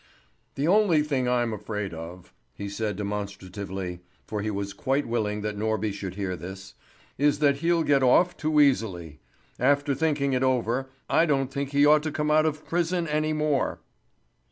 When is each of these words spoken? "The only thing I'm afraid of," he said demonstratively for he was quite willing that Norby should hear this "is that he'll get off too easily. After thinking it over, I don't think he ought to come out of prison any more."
"The 0.55 0.67
only 0.67 1.03
thing 1.03 1.27
I'm 1.29 1.53
afraid 1.53 1.93
of," 1.93 2.33
he 2.55 2.67
said 2.69 2.95
demonstratively 2.95 3.99
for 4.25 4.41
he 4.41 4.49
was 4.49 4.73
quite 4.73 5.05
willing 5.05 5.41
that 5.41 5.55
Norby 5.59 5.93
should 5.93 6.15
hear 6.15 6.35
this 6.35 6.73
"is 7.19 7.37
that 7.37 7.57
he'll 7.57 7.83
get 7.83 8.01
off 8.01 8.35
too 8.35 8.59
easily. 8.59 9.19
After 9.59 9.93
thinking 9.93 10.33
it 10.33 10.41
over, 10.41 10.89
I 11.07 11.27
don't 11.27 11.53
think 11.53 11.69
he 11.69 11.85
ought 11.85 12.01
to 12.01 12.11
come 12.11 12.31
out 12.31 12.47
of 12.47 12.65
prison 12.65 13.07
any 13.07 13.31
more." 13.31 13.79